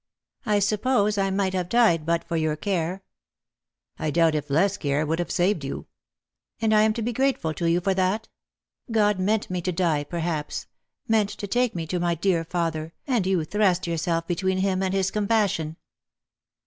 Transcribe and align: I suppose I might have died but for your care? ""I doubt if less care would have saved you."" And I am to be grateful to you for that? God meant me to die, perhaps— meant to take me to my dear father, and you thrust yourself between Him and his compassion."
I 0.47 0.57
suppose 0.57 1.19
I 1.19 1.29
might 1.29 1.53
have 1.53 1.69
died 1.69 2.07
but 2.07 2.23
for 2.23 2.35
your 2.35 2.55
care? 2.55 3.03
""I 3.99 4.09
doubt 4.09 4.33
if 4.33 4.49
less 4.49 4.75
care 4.77 5.05
would 5.05 5.19
have 5.19 5.29
saved 5.29 5.63
you."" 5.63 5.85
And 6.59 6.73
I 6.73 6.81
am 6.81 6.93
to 6.93 7.03
be 7.03 7.13
grateful 7.13 7.53
to 7.53 7.69
you 7.69 7.79
for 7.81 7.93
that? 7.93 8.27
God 8.91 9.19
meant 9.19 9.51
me 9.51 9.61
to 9.61 9.71
die, 9.71 10.03
perhaps— 10.03 10.65
meant 11.07 11.29
to 11.29 11.45
take 11.45 11.75
me 11.75 11.85
to 11.85 11.99
my 11.99 12.15
dear 12.15 12.43
father, 12.43 12.93
and 13.05 13.27
you 13.27 13.43
thrust 13.45 13.85
yourself 13.85 14.25
between 14.25 14.57
Him 14.57 14.81
and 14.81 14.91
his 14.91 15.11
compassion." 15.11 15.77